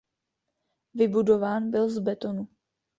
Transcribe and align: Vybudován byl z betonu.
Vybudován 0.93 1.71
byl 1.71 1.89
z 1.89 1.99
betonu. 1.99 2.47